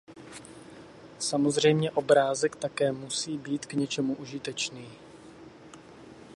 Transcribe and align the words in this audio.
Samozřejmě 1.19 1.91
obrázek 1.91 2.55
také 2.55 2.91
musí 2.91 3.37
být 3.37 3.65
k 3.65 3.73
něčemu 3.73 4.15
užitečný. 4.15 4.87